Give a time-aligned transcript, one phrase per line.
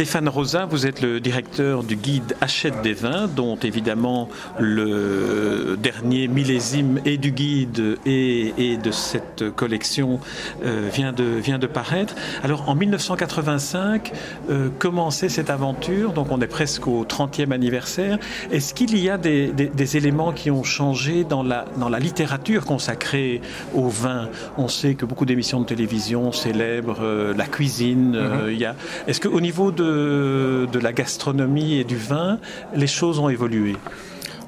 [0.00, 6.26] Stéphane Rosa, vous êtes le directeur du guide Achète des vins, dont évidemment le dernier
[6.26, 10.18] millésime et du guide et, de cette collection
[10.64, 12.14] euh, vient, de, vient de paraître.
[12.42, 14.10] Alors en 1985,
[14.48, 18.18] euh, commençait cette aventure, donc on est presque au 30e anniversaire.
[18.50, 23.42] Est-ce qu'il y a des, éléments qui ont changé dans la, dans la littérature consacrée
[23.74, 24.30] au vin?
[24.56, 28.16] On sait que beaucoup d'émissions de télévision célèbrent euh, la cuisine.
[28.16, 28.74] Mm-hmm.
[29.06, 32.38] Est-ce qu'au niveau de de, la gastronomie et du vin,
[32.74, 33.76] les choses ont évolué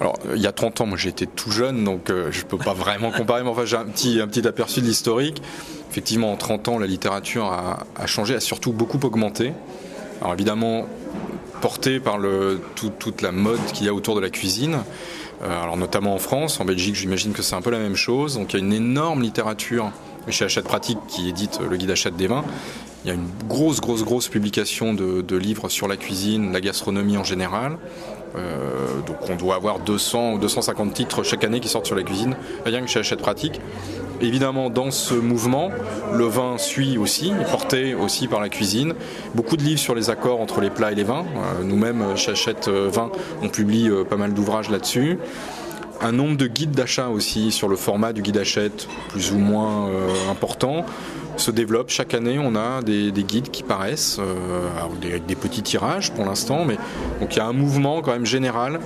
[0.00, 2.56] alors, il y a 30 ans, moi j'étais tout jeune, donc euh, je ne peux
[2.56, 5.42] pas vraiment comparer, mais enfin j'ai un petit, un petit aperçu de l'historique.
[5.90, 9.54] Effectivement, en 30 ans, la littérature a, changé, a surtout beaucoup augmenté.
[10.20, 10.86] Alors évidemment,
[11.60, 14.78] porté par le, toute la mode qu'il y a autour de la cuisine.
[15.42, 18.34] Euh, alors notamment en France, en Belgique, j'imagine que c'est un peu la même chose.
[18.34, 19.90] Donc il y a une énorme littérature
[20.28, 22.44] chez Achète Pratique qui édite le guide Achète des vins
[23.04, 27.16] il y a une grosse, grosse, grosse publication de, livres sur la cuisine, la gastronomie
[27.16, 27.78] en général.
[28.36, 32.02] Euh, donc on doit avoir 200 ou 250 titres chaque année qui sortent sur la
[32.02, 33.60] cuisine, rien que chez Hachette Pratique.
[34.20, 35.70] Évidemment, dans ce mouvement,
[36.12, 38.94] le vin suit aussi, porté aussi par la cuisine.
[39.34, 41.24] Beaucoup de livres sur les accords entre les plats et les vins.
[41.24, 45.18] Euh, nous-mêmes, chez Hachette Vin, on publie euh, pas mal d'ouvrages là-dessus
[46.00, 49.90] un nombre de guides d'achat aussi sur le format du guide Hachette, plus ou moins
[50.30, 50.84] important
[51.38, 51.90] se développe.
[51.90, 54.68] Chaque année, on a des, guides qui paraissent, euh,
[55.02, 56.76] avec des, petits tirages pour l'instant, mais
[57.20, 58.80] donc il y a un mouvement quand même général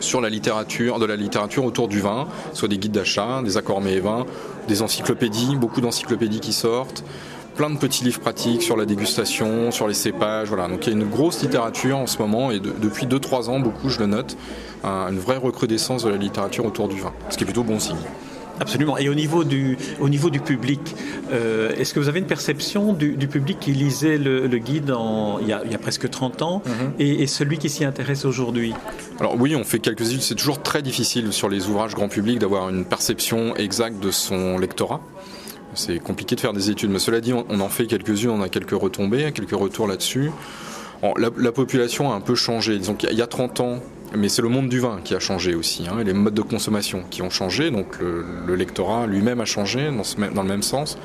[0.00, 3.80] sur la littérature, de la littérature autour du vin, soit des guides d'achat, des accords
[3.80, 4.26] mets et vins,
[4.68, 7.04] des encyclopédies, beaucoup d'encyclopédies qui sortent,
[7.56, 10.68] plein de petits livres pratiques sur la dégustation, sur les cépages, voilà.
[10.68, 13.88] Donc il y a une grosse littérature en ce moment et depuis 2-3 ans, beaucoup,
[13.88, 14.36] je le note,
[14.84, 17.96] une vraie recrudescence de la littérature autour du vin, ce qui est plutôt bon signe.
[18.60, 18.98] Absolument.
[18.98, 20.80] Et au niveau du, au niveau du public,
[21.32, 25.48] euh, est-ce que vous avez une perception du, public qui lisait le, guide en, il,
[25.48, 26.92] y a, il, y a, presque 30 ans mhm.
[26.98, 28.74] et, celui qui s'y intéresse aujourd'hui?
[29.18, 30.22] Alors oui, on fait quelques études.
[30.22, 34.58] C'est toujours très difficile sur les ouvrages grand public d'avoir une perception exacte de son
[34.58, 35.00] lectorat.
[35.74, 36.90] C'est compliqué de faire des études.
[36.90, 40.30] Mais cela dit, on en fait quelques-unes, on a quelques retombées, quelques retours là-dessus.
[41.16, 42.76] La, la, population a un peu changé.
[42.76, 43.78] Disons qu'il y a 30 ans,
[44.16, 46.42] mais c'est le monde du vin qui a changé aussi, hein, et les modes de
[46.42, 47.70] consommation qui ont changé.
[47.70, 50.98] Donc le, lectorat lui-même a changé dans, le même sens.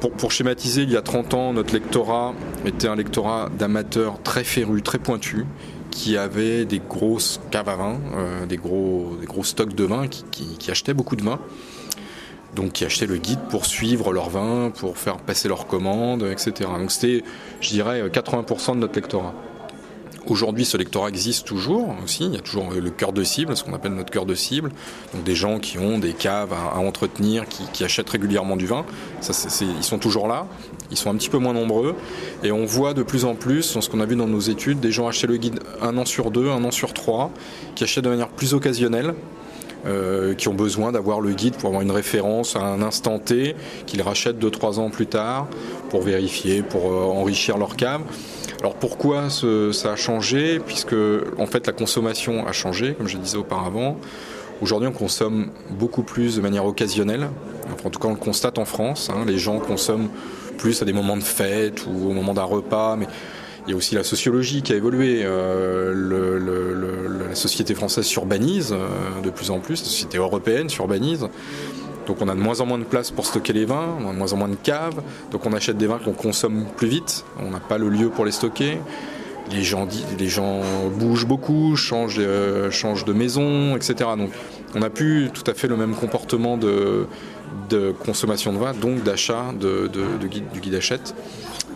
[0.00, 2.34] Pour, schématiser, il y a 30 ans, notre lectorat
[2.64, 5.44] était un lectorat d'amateurs très férus, très pointus,
[5.90, 10.56] qui avaient des grosses caves à vin, euh, des, gros, stocks de vin, qui, qui,
[10.56, 11.40] qui, achetaient beaucoup de vin.
[12.54, 16.70] Donc qui achetaient le guide pour suivre leur vin, pour faire passer leurs commandes, etc.
[16.78, 17.24] Donc c'était,
[17.60, 19.34] je dirais, 80% de notre lectorat.
[20.26, 22.24] Aujourd'hui, ce lectorat existe toujours aussi.
[22.24, 24.70] Il y a toujours le cœur de cible, ce qu'on appelle notre cœur de cible.
[25.14, 28.84] Donc des gens qui ont des caves à, entretenir, qui, achètent régulièrement du vin.
[29.22, 30.46] Ils sont toujours là.
[30.90, 31.94] Ils sont un petit peu moins nombreux.
[32.42, 34.90] Et on voit de plus en plus, ce qu'on a vu dans nos études, des
[34.90, 37.30] gens acheter le guide un an sur deux, un an sur trois,
[37.74, 39.14] qui achètent de manière plus occasionnelle.
[39.86, 43.54] Euh, qui ont besoin d'avoir le guide pour avoir une référence à un instant T,
[43.86, 45.46] qu'ils rachètent deux trois ans plus tard
[45.90, 48.02] pour vérifier, pour euh, enrichir leur cave.
[48.60, 50.58] Alors pourquoi ça a changé?
[50.58, 50.96] Puisque
[51.38, 53.96] en fait la consommation a changé, comme je disais auparavant.
[54.60, 57.28] Aujourd'hui, on consomme beaucoup plus de manière occasionnelle.
[57.84, 59.08] en tout cas, on le constate en France.
[59.08, 59.24] Hein.
[59.24, 60.08] les gens consomment
[60.56, 62.96] plus à des moments de fête ou au moment d'un repas.
[62.96, 63.06] Mais
[63.66, 65.20] il y a aussi la sociologie qui a évolué.
[65.22, 69.80] Euh, la société française s'urbanise euh, de plus en plus.
[69.80, 71.28] La société européenne s'urbanise.
[72.08, 74.12] Donc on a de moins en moins de place pour stocker les vins, on a
[74.12, 77.24] de moins en moins de caves, donc on achète des vins qu'on consomme plus vite,
[77.38, 78.78] on n'a pas le lieu pour les stocker.
[79.50, 79.86] Les gens,
[80.98, 84.10] bougent beaucoup, changent, euh, de maison, etc.
[84.16, 84.30] Donc
[84.74, 87.06] on n'a plus tout à fait le même comportement de,
[87.70, 89.88] de consommation de vin, donc d'achat de,
[90.26, 91.14] guide, du guide achète.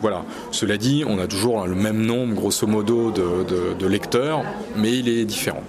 [0.00, 0.24] Voilà.
[0.52, 4.42] Cela dit, on a toujours le même nombre, grosso modo, de lecteurs,
[4.76, 5.62] mais il est différent.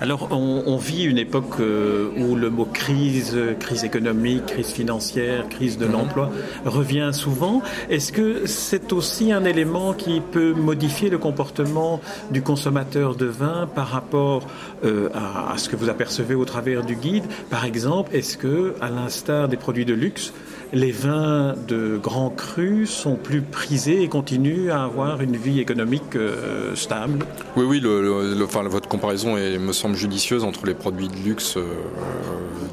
[0.00, 5.78] Alors, on, vit une époque euh, où le mot crise, crise économique, crise financière, crise
[5.78, 5.92] de mhm.
[5.92, 6.30] l'emploi
[6.64, 7.62] revient souvent.
[7.90, 12.00] Est-ce que c'est aussi un élément qui peut modifier le comportement
[12.30, 14.46] du consommateur de vin par rapport
[14.84, 17.24] euh, à, à, ce que vous apercevez au travers du guide?
[17.50, 20.32] Par exemple, est-ce que, à l'instar des produits de luxe,
[20.72, 26.16] les vins de grands crus sont plus prisés et continuent à avoir une vie économique
[26.16, 27.24] euh, stable
[27.56, 31.62] Oui, oui, votre comparaison me semble judicieuse entre les produits de luxe euh,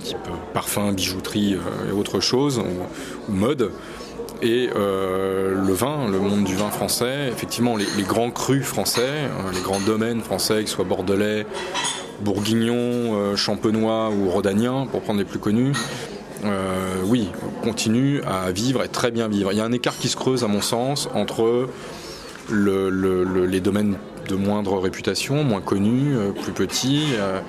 [0.04, 0.18] type
[0.54, 3.72] parfum, bijouterie euh, et autre chose, ou, mode.
[4.42, 9.80] Et le vin, le monde du vin français, effectivement, les, grands crus français, les grands
[9.80, 11.48] domaines français, qu'ils soient bordelais,
[12.20, 15.72] bourguignon, champenois ou rhodanien, pour prendre les plus connus,
[17.06, 17.30] oui,
[17.64, 19.52] continue à vivre et très bien vivre.
[19.52, 21.68] Il y a un écart qui se creuse, à mon sens, entre
[22.50, 23.98] les domaines
[24.28, 27.40] de moindre réputation, moins connus, euh, plus petits, euh,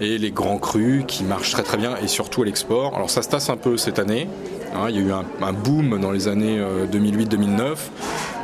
[0.00, 2.94] et les grands crus qui marchent très très bien, et surtout à l'export.
[2.94, 4.28] Alors ça se tasse un peu cette année.
[4.74, 4.86] Hein.
[4.88, 6.60] il y a eu un, boom dans les années
[6.92, 7.74] 2008-2009, euh,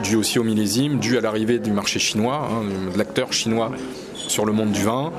[0.03, 2.63] dû aussi au millésime, dû à l'arrivée du marché chinois, hein,
[2.93, 3.73] de l'acteur chinois
[4.15, 5.13] sur le monde du vin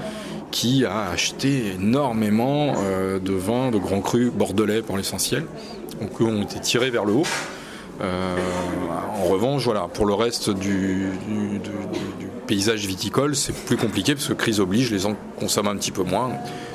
[0.53, 5.45] qui a acheté énormément de vins de grands crus bordelais pour l'essentiel,
[5.99, 7.25] donc eux ont été tirés vers le haut.
[8.01, 11.09] en revanche, pour le reste du,
[12.45, 16.03] paysage viticole, c'est plus compliqué parce que crise oblige, les gens consomment un petit peu
[16.03, 16.31] moins.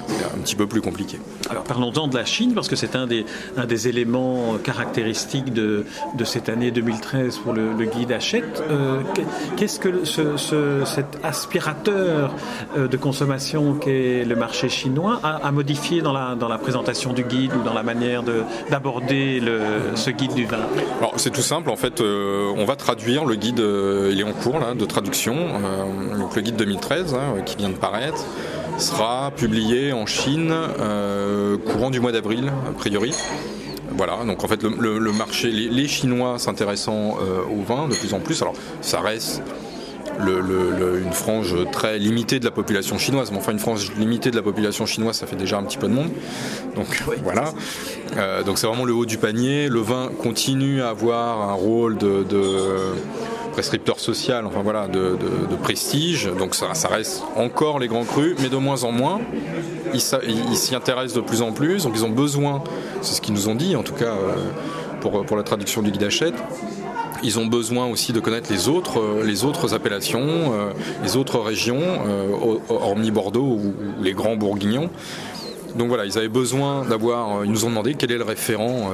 [0.08, 1.18] C'est un petit peu plus compliqué.
[1.50, 3.26] Alors parlons-en de la Chine, parce que c'est un des,
[3.56, 5.84] un des éléments caractéristiques de,
[6.16, 8.62] de cette année 2013 pour le, guide Hachette.
[8.70, 9.00] Euh,
[9.56, 10.36] qu'est-ce que ce,
[10.84, 12.34] cet aspirateur
[12.76, 17.24] euh, de consommation qu'est le marché chinois a, modifié dans la, dans la présentation du
[17.24, 18.22] guide ou dans la manière
[18.70, 19.42] d'aborder
[19.94, 20.58] ce guide du vin?
[20.98, 24.32] Alors c'est tout simple, en fait, euh, on va traduire le guide, il est en
[24.32, 25.34] cours là, de traduction,
[26.18, 28.24] donc le guide 2013 hein, qui vient de paraître
[28.78, 33.12] sera publié en Chine euh, courant du mois d'avril, a priori.
[33.90, 38.20] Voilà, donc en fait le, marché, les, Chinois s'intéressant euh, au vin de plus en
[38.20, 39.42] plus, alors ça reste
[40.20, 44.42] une frange très limitée de la population chinoise, mais enfin une frange limitée de la
[44.42, 46.10] population chinoise, ça fait déjà un petit peu de monde.
[46.74, 47.52] Donc voilà,
[48.16, 49.68] euh, donc c'est vraiment le haut du panier.
[49.68, 52.24] Le vin continue à avoir un rôle de
[53.58, 55.16] prescripteur social, enfin voilà, de,
[55.64, 56.30] prestige.
[56.38, 59.20] Donc ça, reste encore les grands crus, mais de moins en moins.
[59.92, 62.62] Ils s'y intéressent de plus en plus, donc ils ont besoin,
[63.02, 64.36] c'est ce qu'ils nous ont dit en tout cas euh,
[65.00, 66.36] pour, pour la traduction du guide Hachette,
[67.24, 70.70] ils ont besoin aussi de connaître les autres, euh, les autres appellations, euh,
[71.02, 71.82] les autres régions,
[72.68, 74.88] hormis Bordeaux ou, les grands bourguignons.
[75.74, 78.92] Donc voilà, ils avaient besoin d'avoir, ils nous ont demandé quel est le référent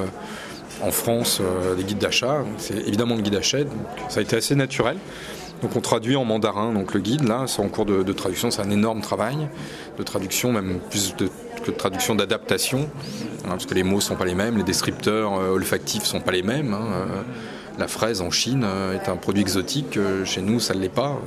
[0.81, 2.43] en France euh, des guides d'achat.
[2.57, 3.67] C'est évidemment le guide Hachette,
[4.09, 4.97] ça a été assez naturel.
[5.61, 8.61] Donc on traduit en mandarin donc le guide, là, c'est en cours de, traduction, c'est
[8.61, 9.47] un énorme travail
[9.97, 12.89] de traduction, même plus que de traduction d'adaptation,
[13.45, 16.07] hein, parce que les mots ne sont pas les mêmes, les descripteurs euh, olfactifs ne
[16.07, 16.73] sont pas les mêmes.
[16.73, 17.05] Hein, euh,
[17.77, 19.97] la fraise en Chine euh, est un produit exotique.
[19.97, 21.19] Euh, chez nous, ça ne l'est pas.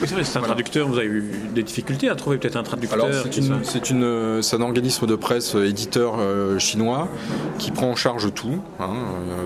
[0.00, 0.88] Oui, c'est vrai, c'est un traducteur.
[0.88, 3.14] Vous avez eu des difficultés à trouver peut-être un traducteur Alors,
[4.42, 6.14] c'est, un organisme de presse euh, éditeur
[6.58, 7.08] chinois
[7.58, 8.94] qui prend en charge tout, hein,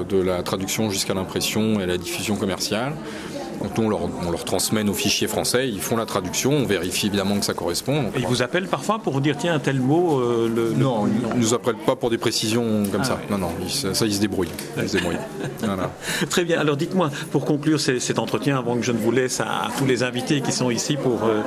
[0.09, 2.93] de la traduction jusqu'à l'impression et la diffusion commerciale.
[3.61, 7.39] Donc nous, on leur, transmet nos fichiers français, ils font la traduction, on vérifie évidemment
[7.39, 8.05] que ça correspond.
[8.15, 10.21] et ils vous appellent parfois pour vous dire tiens, un tel mot.
[10.21, 13.19] Euh, le, non, ils ne nous appellent pas pour des précisions comme ah ça.
[13.31, 14.51] Non, non, ça, ils se débrouillent.
[16.31, 16.61] Très bien.
[16.61, 20.03] Alors dites-moi, pour conclure cet entretien, avant que je ne vous laisse à, tous les
[20.03, 21.41] invités qui sont ici pour, euh,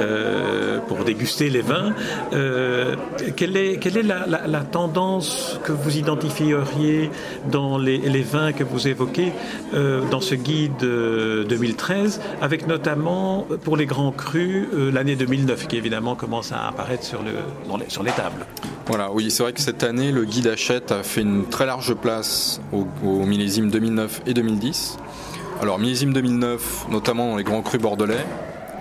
[0.00, 1.94] euh, pour déguster les vins,
[3.36, 7.10] quelle est, quelle est la, tendance que vous identifieriez
[7.50, 9.32] dans les, les vins que vous évoquez
[9.72, 15.66] dans ce guide de 2013, avec notamment euh, pour les grands crus euh, l'année 2009
[15.66, 17.32] qui évidemment commence à apparaître sur, le,
[17.78, 18.46] les, sur les tables.
[18.86, 21.94] Voilà, oui, c'est vrai que cette année, le guide Hachette a fait une très large
[21.94, 22.84] place au,
[23.24, 24.98] millésime 2009 et 2010.
[25.62, 28.26] Alors, millésime 2009, notamment dans les grands crus bordelais,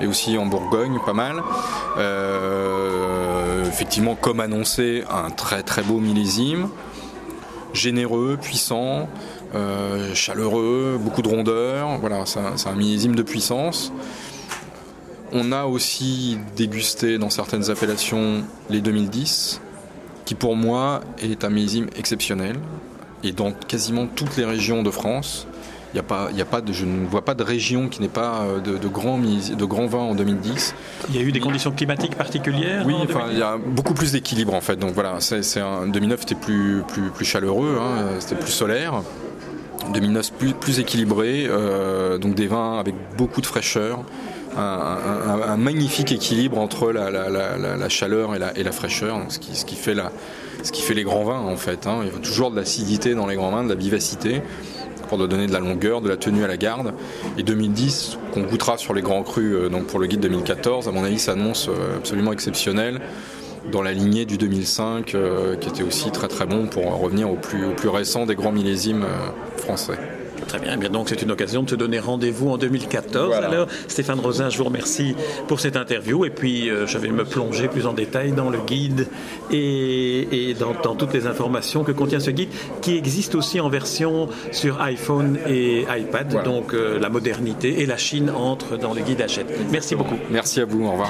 [0.01, 1.41] et aussi en Bourgogne, pas mal.
[1.97, 6.67] Euh, effectivement, comme annoncé, un très très beau millésime,
[7.73, 9.07] généreux, puissant,
[9.55, 11.97] euh, chaleureux, beaucoup de rondeur.
[11.99, 13.91] Voilà, c'est un millésime de puissance.
[15.31, 19.61] On a aussi dégusté dans certaines appellations les 2010,
[20.25, 22.55] qui pour moi est un millésime exceptionnel.
[23.23, 25.47] Et dans quasiment toutes les régions de France,
[25.93, 28.01] il y a pas, y a pas de, je ne vois pas de région qui
[28.01, 30.73] n'ait pas euh, de, de grands de grands vins en 2010.
[31.09, 34.11] Il y a eu des conditions climatiques particulières Oui, enfin, il y a beaucoup plus
[34.11, 34.75] d'équilibre en fait.
[34.75, 39.03] Donc voilà, c'est, un 2009 c'était plus, plus, plus chaleureux, hein, c'était plus solaire.
[39.91, 44.03] 2009 plus, plus équilibré, euh, donc des vins avec beaucoup de fraîcheur,
[44.55, 51.39] un, magnifique équilibre entre la, chaleur et la, fraîcheur, ce, qui, fait les grands vins
[51.39, 51.87] en fait.
[51.87, 52.01] Hein.
[52.05, 54.41] Il faut toujours de l'acidité dans les grands vins, de la vivacité
[55.07, 56.93] pour donner de la longueur, de la tenue à la garde.
[57.37, 61.03] Et 2010, qu'on goûtera sur les grands crus euh, pour le guide 2014, à mon
[61.03, 63.01] avis, s'annonce euh, absolument exceptionnel
[63.71, 67.35] dans la lignée du 2005, euh, qui était aussi très très bon pour revenir au
[67.35, 69.05] plus, au plus récent des grands millésimes
[69.57, 69.97] français.
[70.47, 73.33] Très bien, eh bien donc c'est une occasion de se donner rendez-vous en 2014.
[73.33, 75.15] Alors Stéphane Rosin, je vous remercie
[75.47, 78.59] pour cette interview et puis euh, je vais me plonger plus en détail dans le
[78.59, 79.07] guide
[79.51, 82.49] et, dans, toutes les informations que contient ce guide
[82.81, 86.43] qui existe aussi en version sur iPhone et iPad.
[86.43, 89.47] Donc euh, la modernité et la Chine entrent dans le guide Hachette.
[89.71, 90.17] Merci beaucoup.
[90.29, 91.09] Merci à vous, au revoir.